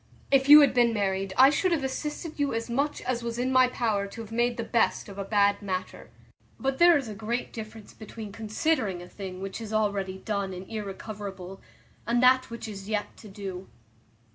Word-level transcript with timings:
If 0.31 0.49
you 0.49 0.61
had 0.61 0.73
been 0.73 0.95
married 0.95 1.31
I 1.37 1.51
should 1.51 1.71
have 1.71 1.83
assisted 1.83 2.39
you 2.39 2.55
as 2.55 2.71
much 2.71 3.03
as 3.03 3.21
was 3.21 3.37
in 3.37 3.51
my 3.51 3.67
power 3.67 4.07
to 4.07 4.21
have 4.21 4.31
made 4.31 4.57
the 4.57 4.63
best 4.63 5.07
of 5.07 5.19
a 5.19 5.23
bad 5.23 5.61
matter; 5.61 6.09
but 6.59 6.79
there 6.79 6.97
is 6.97 7.07
a 7.07 7.13
great 7.13 7.53
difference 7.53 7.93
between 7.93 8.31
considering 8.31 9.03
a 9.03 9.07
thing 9.07 9.41
which 9.43 9.61
is 9.61 9.71
already 9.71 10.17
done 10.17 10.53
and 10.53 10.67
irrecoverable, 10.67 11.61
and 12.07 12.23
that 12.23 12.49
which 12.49 12.67
is 12.67 12.89
yet 12.89 13.15
to 13.17 13.27
do. 13.27 13.67